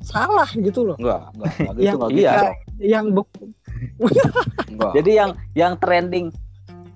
salah 0.00 0.44
gitu 0.52 0.84
loh 0.84 0.96
enggak 0.98 1.24
enggak 1.32 1.52
enggak 1.56 1.72
gitu 1.72 1.80
Yang- 1.80 1.96
enggak 1.96 2.10
iya. 2.12 2.32
gitu 2.32 2.48
yang 2.82 3.06
buk 3.08 3.28
enggak 4.68 4.92
Jadi 4.92 5.10
yang 5.10 5.30
yang 5.54 5.72
trending 5.76 6.26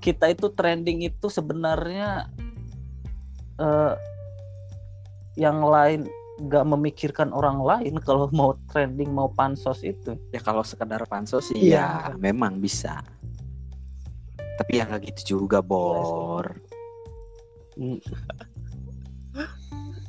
kita 0.06 0.30
itu 0.30 0.46
trending 0.54 1.02
itu 1.10 1.26
sebenarnya 1.26 2.30
eh 3.58 3.94
yang 5.34 5.66
lain 5.66 6.06
nggak 6.36 6.64
memikirkan 6.68 7.34
orang 7.34 7.58
lain 7.58 7.98
kalau 7.98 8.30
mau 8.38 8.54
trending 8.70 9.10
mau 9.10 9.26
pansos 9.34 9.82
itu. 9.82 10.14
ya 10.30 10.38
kalau 10.38 10.62
sekedar 10.62 11.02
pansos 11.10 11.50
sih 11.50 11.58
Iya. 11.74 12.14
ya 12.14 12.14
memang 12.22 12.62
bisa. 12.62 13.02
Tapi 14.56 14.78
ya 14.78 14.86
nggak 14.86 15.02
gitu 15.10 15.22
juga 15.42 15.58
bor. 15.60 16.54
Hmm, 17.76 18.00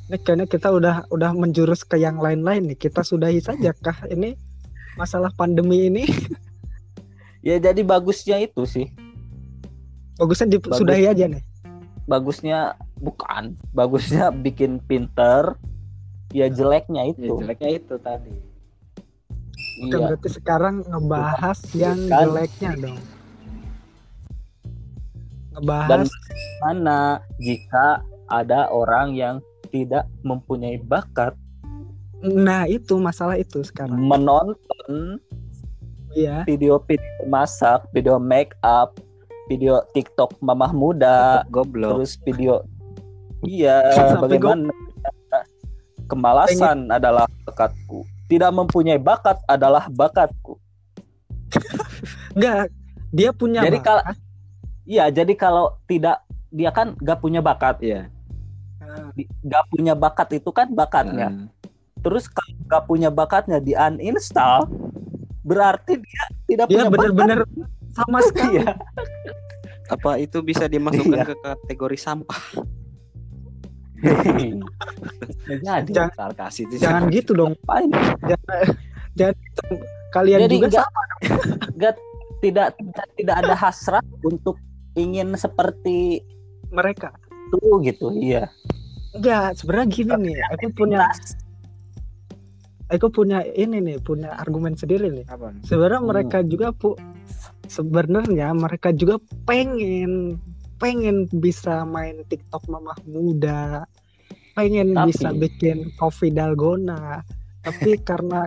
ini 0.08 0.16
kayaknya 0.24 0.46
kita 0.48 0.72
udah 0.72 1.04
udah 1.12 1.36
menjurus 1.36 1.84
ke 1.84 2.00
yang 2.00 2.16
lain-lain 2.16 2.72
nih. 2.72 2.78
Kita 2.80 3.04
sudahi 3.04 3.44
saja 3.44 3.76
kah 3.76 4.08
ini 4.08 4.32
masalah 4.94 5.34
pandemi 5.34 5.90
ini? 5.90 6.04
Ya 7.38 7.54
jadi 7.62 7.86
bagusnya 7.86 8.42
itu 8.42 8.66
sih 8.66 8.90
Bagusnya 10.18 10.46
disudahi 10.50 11.06
aja 11.06 11.26
nih. 11.26 11.42
bagusnya 12.04 12.72
bukan 12.98 13.52
bagusnya 13.70 14.32
bikin 14.44 14.80
pinter 14.82 15.54
ya 16.32 16.48
jeleknya 16.48 17.04
Ya, 17.04 17.12
itu 17.12 17.36
jeleknya 17.36 17.70
itu 17.74 17.94
tadi. 17.98 18.32
Oke, 19.78 19.88
iya 19.88 19.98
berarti 20.08 20.28
sekarang 20.30 20.74
ngebahas 20.84 21.58
yang 21.72 21.98
Kan. 22.08 22.26
jeleknya 22.26 22.72
dong. 22.78 23.00
dan 25.52 25.60
Ngebahas 25.60 26.10
mana 26.58 27.00
jika 27.38 28.00
ada 28.26 28.66
orang 28.68 29.12
yang 29.12 29.36
tidak 29.68 30.06
mempunyai 30.22 30.78
bakat 30.80 31.36
nah 32.18 32.64
itu 32.64 32.98
masalah 32.98 33.36
itu 33.36 33.62
sekarang. 33.62 33.94
menonton 34.00 35.22
Iya. 36.10 36.42
video-video 36.42 36.98
masak, 37.24 37.86
video 37.92 38.16
make 38.16 38.56
up, 38.60 38.96
video 39.48 39.80
TikTok 39.96 40.36
mamah 40.44 40.70
muda, 40.76 41.42
goblok. 41.48 42.04
terus 42.04 42.20
video 42.22 42.62
iya 43.42 43.80
bagaimana 44.22 44.68
kemalasan 46.08 46.88
adalah 46.88 47.28
bakatku. 47.44 48.02
Tidak 48.28 48.50
mempunyai 48.52 49.00
bakat 49.00 49.40
adalah 49.44 49.88
bakatku. 49.88 50.56
Enggak, 52.36 52.72
dia 53.12 53.30
punya 53.32 53.64
Jadi 53.64 53.78
kalau 53.80 54.02
iya, 54.88 55.08
jadi 55.12 55.32
kalau 55.36 55.76
tidak 55.88 56.24
dia 56.48 56.72
kan 56.72 56.96
gak 57.04 57.20
punya 57.20 57.44
bakat, 57.44 57.80
Iya. 57.84 58.08
Di- 59.12 59.28
gak 59.44 59.68
punya 59.68 59.92
bakat 59.92 60.40
itu 60.40 60.48
kan 60.48 60.72
bakatnya. 60.72 61.28
Nah, 61.28 61.48
Terus 62.00 62.24
kalau 62.28 62.52
gak 62.68 62.84
punya 62.88 63.12
bakatnya 63.12 63.60
di 63.60 63.76
uninstall, 63.76 64.64
berarti 65.44 66.00
dia 66.00 66.24
tidak 66.48 66.66
dia 66.72 66.88
punya 66.88 66.88
benar-benar 66.88 67.38
sama 67.92 68.20
bakat. 68.20 68.28
sekali. 68.32 68.58
Apa 69.88 70.16
itu 70.16 70.38
bisa 70.40 70.64
dimasukkan 70.64 71.16
Iya. 71.16 71.26
ke 71.26 71.34
kategori 71.36 71.98
sampah? 71.98 72.40
Jadi 75.48 75.90
Jangan- 75.90 76.14
Sarkas 76.14 76.54
itu. 76.60 76.74
Jangan 76.76 77.08
gitu 77.10 77.32
dong. 77.32 77.52
ngapain? 77.58 77.90
Jadi 79.12 79.40
kalian 80.10 80.40
Jadi 80.46 80.54
juga 80.54 80.66
enggak, 80.70 80.86
sama. 80.86 81.02
enggak 81.68 81.94
tidak, 82.38 82.68
tidak 82.78 83.06
tidak 83.16 83.36
ada 83.42 83.54
hasrat 83.54 84.04
untuk 84.22 84.56
ingin 84.94 85.34
seperti 85.34 86.22
mereka. 86.68 87.10
itu 87.48 87.80
gitu. 87.80 88.12
Iya. 88.12 88.52
Enggak, 89.10 89.56
sebenarnya 89.56 89.88
gini 89.88 90.12
nih, 90.20 90.36
aku 90.46 90.68
punya 90.70 91.00
aku 92.86 93.06
punya 93.08 93.40
ini 93.48 93.80
nih, 93.80 93.96
punya 93.98 94.36
argumen 94.36 94.76
sendiri 94.76 95.08
nih. 95.08 95.24
Apa? 95.26 95.48
nih? 95.50 95.64
Sebenarnya 95.64 95.96
Hmm. 95.98 96.08
mereka 96.08 96.38
juga 96.44 96.70
pu 96.70 96.92
sebenarnya 97.68 98.50
mereka 98.50 98.90
juga 98.90 99.16
pengen 99.44 100.40
pengen 100.78 101.26
bisa 101.30 101.82
main 101.82 102.22
TikTok 102.24 102.64
mamah 102.66 102.98
muda, 103.04 103.82
pengen 104.52 104.92
Tapi- 104.92 105.08
bisa 105.08 105.28
bikin 105.32 105.76
coffee 105.94 106.30
dalgona, 106.30 107.22
tapi 107.60 107.98
karena 108.08 108.46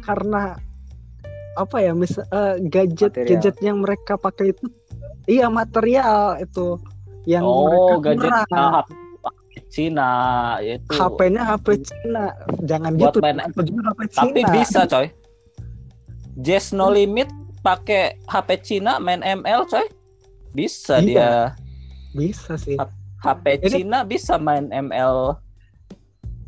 karena 0.00 0.56
apa 1.54 1.76
ya 1.78 1.92
mis 1.92 2.14
eh, 2.14 2.54
gadget 2.64 3.12
Material. 3.12 3.28
gadget 3.34 3.56
yang 3.58 3.78
mereka 3.82 4.14
pakai 4.14 4.54
itu 4.54 4.64
iya 5.26 5.50
material 5.50 6.38
itu 6.38 6.78
yang 7.26 7.42
Oh, 7.44 7.66
mereka 7.66 7.94
gadget 8.14 8.32
kurang. 8.46 8.72
HP 8.72 8.88
Cina 9.68 10.10
itu. 10.64 10.88
HP-nya 10.88 11.42
HP 11.44 11.66
Cina. 11.84 12.32
Jangan 12.64 12.92
Buat 12.96 13.10
gitu. 13.10 13.18
main- 13.20 13.42
HP 13.42 13.58
Cina. 13.66 13.90
Tapi 14.16 14.40
bisa, 14.48 14.80
coy. 14.86 15.06
Just 16.38 16.70
no 16.70 16.86
limit 16.88 17.26
pakai 17.60 18.16
HP 18.24 18.48
Cina 18.62 18.96
main 18.96 19.20
ML, 19.20 19.66
coy. 19.66 19.86
Bisa 20.50 20.98
Iya. 20.98 21.04
dia. 21.04 21.30
Bisa 22.14 22.54
sih. 22.54 22.78
HP 23.18 23.58
Ini- 23.58 23.82
Cina 23.82 23.98
bisa 24.02 24.38
main 24.38 24.70
ML. 24.70 25.34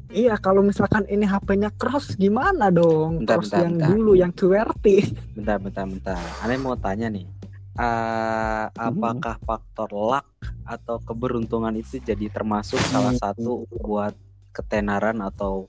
Iya, 0.08 0.34
kalau 0.36 0.58
misalkan 0.60 1.06
ini 1.06 1.22
HP-nya 1.22 1.70
cross 1.72 2.14
gimana 2.14 2.66
dong? 2.66 3.22
Bentar, 3.22 3.38
cross 3.38 3.50
bentar, 3.50 3.60
yang 3.60 3.74
bentar. 3.76 3.88
dulu 3.88 4.12
yang 4.12 4.32
QWERTY. 4.32 4.96
Bentar, 5.34 5.56
bentar, 5.58 5.84
bentar. 5.86 6.22
Aneh 6.40 6.58
mau 6.58 6.74
tanya 6.74 7.06
nih. 7.06 7.26
Ah, 7.74 8.74
apakah 8.74 9.38
faktor 9.40 9.90
luck 9.90 10.26
atau 10.64 10.98
keberuntungan 10.98 11.70
itu 11.72 11.98
jadi 11.98 12.26
termasuk 12.26 12.78
salah 12.84 13.10
Hmm. 13.10 13.22
satu 13.22 13.52
buat 13.72 14.14
ketenaran 14.52 15.18
atau 15.20 15.66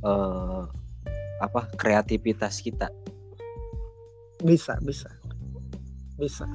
eh, 0.00 0.62
apa 1.40 1.60
kreativitas 1.74 2.60
kita? 2.60 2.92
Bisa, 4.42 4.74
bisa. 4.82 5.10
Bisa. 6.18 6.46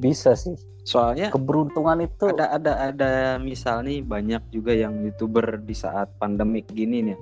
Bisa 0.00 0.32
sih. 0.34 0.56
Soalnya 0.80 1.28
Keberuntungan 1.30 2.00
itu 2.02 2.32
ada 2.32 2.56
ada 2.56 2.72
ada 2.90 3.10
misal 3.36 3.84
nih 3.84 4.00
banyak 4.00 4.48
juga 4.50 4.72
yang 4.72 5.04
youtuber 5.04 5.60
di 5.60 5.76
saat 5.76 6.10
pandemik 6.16 6.72
gini 6.72 7.12
nih 7.12 7.18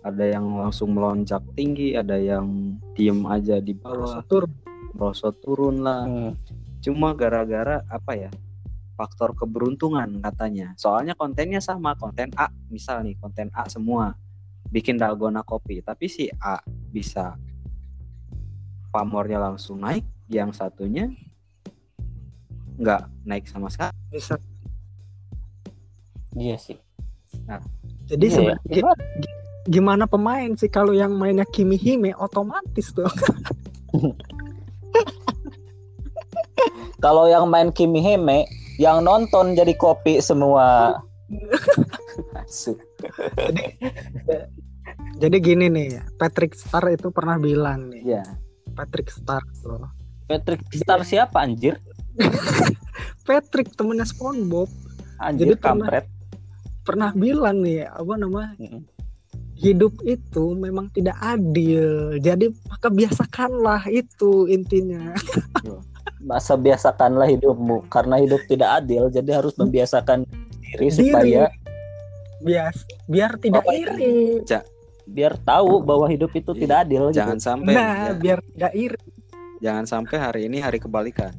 ada 0.00 0.24
yang 0.24 0.46
langsung 0.56 0.96
melonjak 0.96 1.44
tinggi 1.52 1.92
ada 1.92 2.16
yang 2.16 2.76
diem 2.96 3.20
aja 3.28 3.60
di 3.60 3.76
bawah 3.76 4.24
Tur. 4.24 4.48
merosot 4.96 5.36
turun 5.44 5.84
lah 5.84 6.08
Hmm. 6.08 6.32
cuma 6.80 7.12
gara-gara 7.12 7.84
apa 7.84 8.16
ya 8.16 8.30
faktor 8.96 9.36
keberuntungan 9.36 10.24
katanya 10.24 10.72
soalnya 10.80 11.12
kontennya 11.12 11.60
sama 11.60 11.92
konten 12.00 12.32
A 12.36 12.48
misal 12.72 13.04
nih 13.04 13.16
konten 13.20 13.52
A 13.52 13.68
semua 13.68 14.16
bikin 14.72 14.96
dalgona 14.96 15.44
kopi 15.44 15.84
tapi 15.84 16.08
si 16.08 16.32
A 16.40 16.56
bisa 16.64 17.36
pamornya 18.90 19.38
langsung 19.38 19.78
naik 19.78 20.02
yang 20.26 20.50
satunya 20.50 21.10
nggak 22.76 23.02
naik 23.22 23.46
sama 23.46 23.68
sekali 23.68 23.92
Bisa. 24.10 24.34
Iya 26.32 26.56
sih. 26.56 26.78
Jadi 28.06 28.26
Iya, 28.26 28.34
seben- 28.34 28.60
ya. 28.64 28.74
gi- 28.74 28.86
gi- 29.20 29.38
gimana 29.68 30.06
pemain 30.06 30.50
sih 30.54 30.66
kalau 30.66 30.90
yang 30.90 31.14
mainnya 31.14 31.42
Kimi 31.44 31.74
Hime 31.74 32.14
otomatis 32.14 32.90
tuh. 32.90 33.06
Kalau 37.00 37.24
yang 37.24 37.48
main 37.48 37.72
Kimi 37.72 38.04
Heme, 38.04 38.44
yang 38.76 39.00
nonton 39.00 39.56
jadi 39.56 39.72
kopi 39.72 40.20
semua. 40.20 41.00
Asu. 42.36 42.76
Jadi 45.16 45.36
gini 45.40 45.72
nih, 45.72 45.96
Patrick 46.16 46.52
Star 46.52 46.84
itu 46.92 47.08
pernah 47.08 47.40
bilang 47.40 47.88
nih, 47.88 48.02
Iya 48.04 48.24
Patrick 48.80 49.08
Star 49.10 49.42
tuh. 49.56 49.84
Patrick 50.24 50.62
Star 50.72 51.00
siapa 51.02 51.36
anjir? 51.38 51.76
Patrick 53.22 53.70
temennya 53.70 54.04
SpongeBob 54.04 54.66
Anjir 55.16 55.46
Jadi 55.46 55.54
pernah- 55.54 55.86
kampret. 55.86 56.06
pernah 56.80 57.10
bilang 57.12 57.60
nih 57.60 57.84
apa 57.84 58.14
namanya 58.16 58.56
Mm. 58.56 58.82
hidup 59.54 59.92
itu 60.02 60.56
memang 60.56 60.88
tidak 60.88 61.12
adil 61.20 62.16
jadi 62.16 62.48
maka 62.66 62.88
biasakanlah 62.88 63.84
itu 63.86 64.48
intinya 64.48 65.12
Masa 66.18 66.56
biasakanlah 66.56 67.28
hidupmu 67.28 67.84
karena 67.86 68.16
hidup 68.18 68.40
tidak 68.46 68.80
adil 68.80 69.06
jadi 69.06 69.30
harus 69.34 69.52
membiasakan 69.54 70.24
diri 70.24 70.88
Diri. 70.88 70.96
supaya 71.04 71.42
bias 72.40 72.76
biar 73.04 73.36
tidak 73.36 73.60
Apa 73.60 73.72
iri 73.76 74.40
biar 75.10 75.34
tahu 75.42 75.82
bahwa 75.82 76.06
hidup 76.06 76.30
itu 76.32 76.54
Iya. 76.54 76.60
tidak 76.62 76.78
adil 76.86 77.02
jangan 77.10 77.38
gitu. 77.38 77.46
sampai 77.50 77.72
nah 77.74 77.94
ya, 78.06 78.12
biar 78.14 78.38
tidak 78.54 78.72
iri 78.78 79.00
jangan 79.58 79.84
sampai 79.90 80.16
hari 80.22 80.40
ini 80.46 80.58
hari 80.62 80.78
kebalikan 80.78 81.34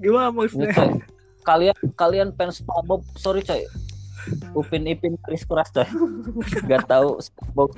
gimana 0.00 0.28
Ini, 0.30 0.36
maksudnya. 0.36 0.74
Kalian 1.46 1.76
kalian 1.94 2.28
fans 2.34 2.58
SpongeBob, 2.58 3.06
sorry 3.14 3.42
coy. 3.42 3.62
Upin 4.58 4.82
Ipin 4.90 5.14
garis 5.22 5.46
keras 5.46 5.70
coy. 5.70 5.86
Gak 6.70 6.90
tahu 6.90 7.22
SpongeBob. 7.22 7.70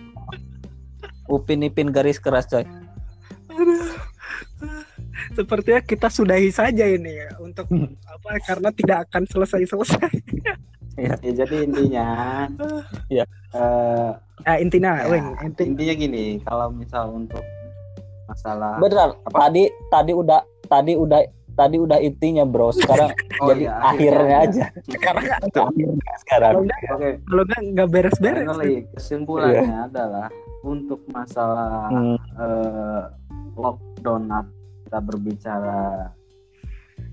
Upin 1.28 1.60
Ipin 1.66 1.92
garis 1.92 2.16
keras 2.16 2.48
coy. 2.48 2.64
Sepertinya 5.38 5.80
kita 5.80 6.08
sudahi 6.08 6.50
saja 6.50 6.82
ini 6.84 7.14
ya 7.16 7.30
untuk 7.38 7.70
apa 8.04 8.42
karena 8.42 8.68
tidak 8.70 8.98
akan 9.06 9.22
selesai 9.24 9.62
selesai 9.64 10.10
ya 10.98 11.14
jadi 11.22 11.56
intinya 11.62 12.06
Iya. 13.06 13.24
eh, 13.54 14.10
nah 14.40 14.56
intinya 14.56 14.98
Ya, 14.98 15.06
Weng, 15.08 15.26
inti 15.40 15.62
intinya 15.64 15.94
gini 15.96 16.24
kalau 16.42 16.68
misal 16.68 17.10
untuk 17.12 17.42
masalah 18.26 18.76
Benar. 18.76 19.14
Apa? 19.24 19.46
Tadi 19.46 19.62
tadi 19.88 20.12
udah 20.12 20.40
tadi 20.66 20.92
udah 20.92 21.22
tadi 21.54 21.76
udah 21.76 21.98
intinya 21.98 22.42
bro. 22.42 22.70
Sekarang 22.70 23.14
Oh 23.40 23.48
jadi 23.48 23.64
iya, 23.64 23.72
akhirnya 23.80 24.36
aja. 24.42 24.64
sekarang 24.94 25.24
Akhirnya 25.48 26.14
sekarang. 26.18 26.52
kalau 26.52 26.62
nggak 26.66 26.80
kalau 27.24 27.42
nggak 27.44 27.60
nggak 27.72 27.88
beres-beres 27.88 28.42
finally, 28.42 28.74
kesimpulannya 28.92 29.76
adalah 29.86 30.28
untuk 30.60 30.98
masalah 31.08 31.86
Hmm. 31.88 32.18
eh, 32.36 33.02
lockdown 33.54 34.26
atau 34.28 34.57
kita 34.88 35.04
berbicara 35.04 36.08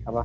apa 0.07 0.23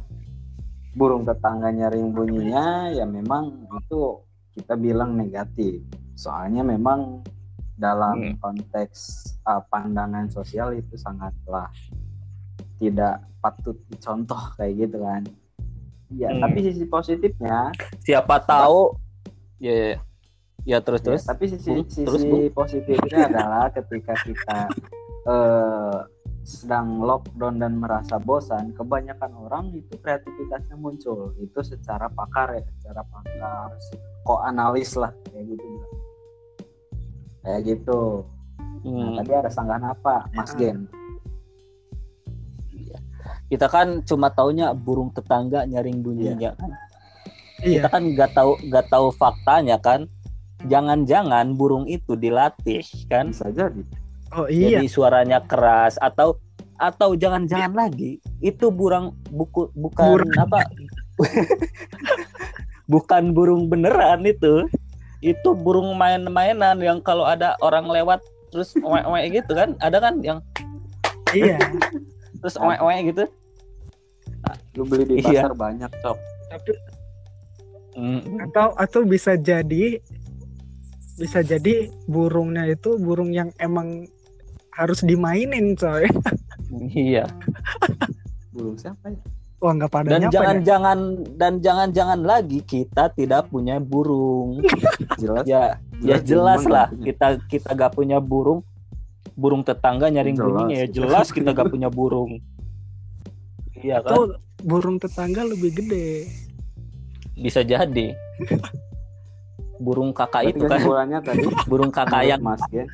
burung 0.94 1.26
tetangganya 1.26 1.90
ring 1.90 2.14
bunyinya 2.14 2.94
ya 2.94 3.02
memang 3.02 3.66
itu 3.74 4.22
kita 4.54 4.78
bilang 4.78 5.18
negatif. 5.18 5.82
Soalnya 6.14 6.62
memang 6.62 7.26
dalam 7.74 8.14
Hmm. 8.22 8.34
konteks 8.38 9.24
uh, 9.42 9.66
pandangan 9.66 10.30
sosial 10.30 10.78
itu 10.78 10.94
sangatlah 10.94 11.66
tidak 12.78 13.18
patut 13.42 13.74
dicontoh 13.90 14.38
kayak 14.56 14.86
gitu 14.86 15.02
kan. 15.02 15.26
Ya, 16.10 16.30
Hmm. 16.30 16.42
tapi 16.42 16.58
sisi 16.70 16.86
positifnya, 16.86 17.74
Siapa 18.02 18.42
tahu 18.42 18.94
ya 19.58 19.74
ya, 19.74 19.94
ya 20.66 20.78
terus 20.82 21.02
terus. 21.02 21.22
ya, 21.26 21.34
tapi 21.34 21.44
sisi 21.50 21.70
Bung, 21.70 21.86
sisi 21.86 22.06
terus, 22.06 22.22
positifnya 22.54 23.26
adalah 23.26 23.70
ketika 23.70 24.14
kita 24.22 24.58
eh, 25.32 25.98
sedang 26.50 26.98
lockdown 26.98 27.62
dan 27.62 27.78
merasa 27.78 28.18
bosan, 28.18 28.74
kebanyakan 28.74 29.30
orang 29.38 29.70
itu 29.70 29.94
kreativitasnya 30.02 30.74
muncul. 30.74 31.30
Itu 31.38 31.62
secara 31.62 32.10
pakar 32.10 32.58
ya, 32.58 32.66
secara 32.74 33.06
pakar 33.06 33.78
psikoanalis 33.78 34.98
lah 34.98 35.14
kayak 35.30 35.54
gitu. 35.54 35.66
Kayak 37.46 37.60
gitu. 37.62 38.00
Nah, 38.82 38.90
Hmm. 38.90 39.16
tadi 39.22 39.32
ada 39.36 39.50
sanggahan 39.52 39.86
apa, 39.94 40.26
Mas 40.34 40.50
Ah. 40.50 40.58
Gen? 40.58 40.78
Kita 43.50 43.66
kan 43.66 44.02
cuma 44.06 44.30
taunya 44.30 44.70
burung 44.70 45.10
tetangga 45.10 45.66
nyaring 45.66 46.02
bunyinya 46.06 46.54
kan. 46.54 46.70
Iya. 47.66 47.82
Kita 47.82 47.88
kan 47.90 48.02
nggak 48.14 48.30
tahu 48.32 48.52
nggak 48.70 48.86
tahu 48.88 49.06
faktanya 49.14 49.76
kan. 49.82 50.06
Jangan-jangan 50.70 51.58
burung 51.58 51.84
itu 51.90 52.14
dilatih 52.14 52.84
kan. 53.10 53.34
Bisa 53.34 53.50
jadi. 53.50 53.82
Oh 54.30 54.46
iya. 54.46 54.78
Jadi 54.78 54.86
suaranya 54.86 55.42
keras 55.42 55.98
atau 55.98 56.38
atau 56.80 57.12
jangan-jangan 57.12 57.76
lagi 57.76 58.16
itu 58.40 58.72
burung 58.72 59.12
buku 59.28 59.68
bukan 59.74 60.06
Burung. 60.16 60.32
apa? 60.38 60.60
bukan 62.92 63.34
burung 63.34 63.66
beneran 63.66 64.24
itu. 64.24 64.66
Itu 65.20 65.52
burung 65.52 65.92
main-mainan 65.94 66.80
yang 66.80 66.98
kalau 67.04 67.28
ada 67.28 67.52
orang 67.60 67.84
lewat 67.84 68.24
terus 68.48 68.72
oe 68.80 69.20
gitu 69.28 69.52
kan. 69.52 69.76
Ada 69.78 69.98
kan 70.00 70.14
yang 70.24 70.38
Iya. 71.30 71.58
terus 72.40 72.56
oe 72.56 72.96
gitu. 73.04 73.24
Lu 74.74 74.86
beli 74.86 75.04
di 75.04 75.14
Iya. 75.20 75.44
pasar 75.44 75.52
banyak, 75.52 75.90
Cok. 76.00 76.18
Tapi 76.50 76.72
Mm. 77.90 78.46
atau 78.46 78.70
atau 78.78 79.02
bisa 79.02 79.34
jadi 79.34 79.98
bisa 81.18 81.42
jadi 81.42 81.90
burungnya 82.06 82.70
itu 82.70 82.94
burung 82.96 83.34
yang 83.34 83.50
emang 83.58 84.06
harus 84.80 85.04
dimainin 85.04 85.76
coy. 85.76 86.08
Iya. 86.96 87.28
Burung 88.54 88.80
siapa 88.80 89.12
ya? 89.12 89.20
Wah 89.60 89.76
nggak 89.76 89.92
pada 89.92 90.08
Dan 90.08 90.20
nyapa 90.24 90.32
ya? 90.32 90.36
jangan-jangan 90.40 90.98
dan 91.36 91.52
jangan-jangan 91.60 92.20
lagi 92.24 92.64
kita 92.64 93.12
tidak 93.12 93.52
punya 93.52 93.76
burung. 93.76 94.64
Jelas. 95.20 95.44
ya, 95.44 95.76
ya 96.00 96.16
jelas 96.16 96.64
emang 96.64 96.72
lah 96.72 96.86
nggak 96.88 96.96
punya. 96.96 97.04
kita 97.04 97.26
kita 97.44 97.70
gak 97.76 97.92
punya 97.92 98.18
burung. 98.24 98.60
Burung 99.36 99.60
tetangga 99.60 100.08
nyaring 100.08 100.36
Jelas. 100.36 100.48
bunyinya 100.48 100.76
ya 100.80 100.88
jelas 100.88 101.26
kita 101.28 101.52
gak 101.52 101.68
punya 101.68 101.92
burung. 101.92 102.40
Iya 103.76 104.00
kan? 104.00 104.16
Tuh 104.16 104.26
burung 104.64 104.96
tetangga 104.96 105.44
lebih 105.44 105.76
gede. 105.76 106.24
Bisa 107.36 107.60
jadi. 107.60 108.16
Burung 109.80 110.12
kakak 110.12 110.44
Berarti 110.44 110.52
itu 110.52 110.64
kan, 110.68 110.76
kesimpulannya 110.76 111.18
tadi 111.24 111.44
burung 111.64 111.88
kakak 111.88 112.28
yang 112.28 112.44
Mas 112.44 112.60
Gen 112.68 112.84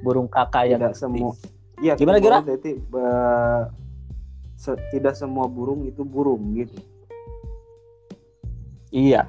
burung 0.00 0.26
kakak 0.26 0.64
yang 0.66 0.80
tidak 0.80 0.94
semua 0.94 1.32
iya 1.78 1.94
Gimana, 1.94 2.18
kesimpulannya 2.18 2.46
Berarti 2.48 2.70
be- 2.80 3.66
se- 4.54 4.82
tidak 4.90 5.14
semua 5.14 5.46
burung 5.46 5.84
itu 5.84 6.02
burung 6.02 6.54
gitu 6.54 6.78
Iya, 8.88 9.28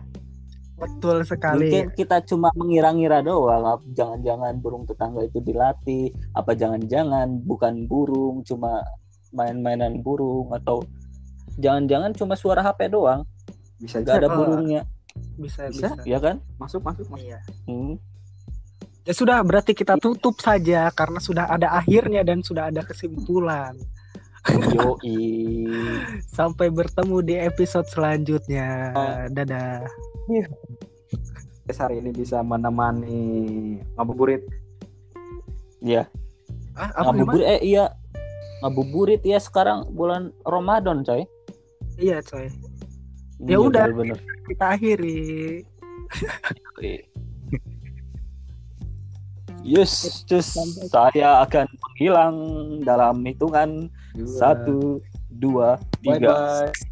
Betul 0.80 1.28
sekali. 1.28 1.68
mungkin 1.68 1.86
kita 1.92 2.24
cuma 2.24 2.48
mengira-ngira 2.56 3.20
doang. 3.20 3.60
Jangan-jangan 3.92 4.56
burung 4.56 4.88
tetangga 4.88 5.20
itu 5.22 5.44
dilatih, 5.44 6.08
apa 6.32 6.56
jangan-jangan 6.56 7.44
bukan 7.44 7.84
burung, 7.84 8.40
cuma 8.42 8.80
main-mainan 9.30 10.00
burung 10.00 10.48
atau 10.56 10.80
jangan-jangan 11.54 12.16
cuma 12.16 12.34
suara 12.34 12.64
HP 12.64 12.88
doang, 12.88 13.28
bisa 13.78 14.00
gak 14.00 14.24
ada 14.24 14.32
burungnya, 14.32 14.88
Bisa 15.36 15.68
Bisa? 15.68 15.92
bisa. 15.92 16.08
ya 16.08 16.16
kan? 16.18 16.40
masuk 16.56 16.80
masuk 16.80 17.12
masuk 17.12 17.20
Iya. 17.20 17.40
Hmm. 17.68 18.00
Ya 19.10 19.18
sudah 19.18 19.42
berarti 19.42 19.74
kita 19.74 19.98
tutup 19.98 20.38
saja 20.38 20.86
karena 20.94 21.18
sudah 21.18 21.50
ada 21.50 21.74
akhirnya 21.74 22.22
dan 22.22 22.46
sudah 22.46 22.70
ada 22.70 22.86
kesimpulan. 22.86 23.74
Yoi. 24.78 25.66
Sampai 26.38 26.70
bertemu 26.70 27.18
di 27.26 27.34
episode 27.42 27.90
selanjutnya. 27.90 28.94
Dadah. 29.34 29.82
Guys, 31.66 31.82
hari 31.82 32.06
ini 32.06 32.14
bisa 32.14 32.46
menemani 32.46 33.22
ngabuburit 33.98 34.46
Ya, 35.82 36.06
Ah, 36.78 37.10
ngabuburit 37.10 37.50
eh 37.50 37.62
iya. 37.66 37.90
Ngabuburit 38.62 39.26
ya 39.26 39.42
sekarang 39.42 39.90
bulan 39.90 40.30
Ramadan, 40.46 41.02
coy. 41.02 41.26
Iya 41.98 42.22
coy. 42.22 42.46
Ya 43.42 43.58
Iya, 43.58 43.58
udah. 43.58 43.84
bener-bener. 43.90 44.22
Kita 44.46 44.66
akhiri. 44.78 45.66
Yes, 49.70 50.26
just 50.26 50.58
saya 50.90 51.46
akan 51.46 51.70
menghilang 51.70 52.36
dalam 52.82 53.22
hitungan 53.22 53.86
Dua. 54.18 54.26
satu, 54.26 54.98
dua, 55.30 55.78
bye 56.02 56.18
tiga. 56.18 56.34
bye 56.34 56.89